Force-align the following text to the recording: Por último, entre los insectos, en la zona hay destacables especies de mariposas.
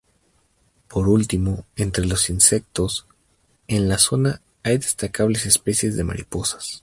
Por 0.87 1.07
último, 1.07 1.67
entre 1.75 2.07
los 2.07 2.31
insectos, 2.31 3.05
en 3.67 3.87
la 3.87 3.99
zona 3.99 4.41
hay 4.63 4.77
destacables 4.79 5.45
especies 5.45 5.95
de 5.95 6.03
mariposas. 6.03 6.79